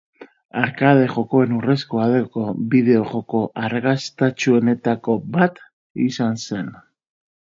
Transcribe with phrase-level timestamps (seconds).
[0.59, 5.63] Arkade jokoen Urrezko Aroko bideo-joko arrakastatsuenetako bat
[6.09, 6.73] izan zen.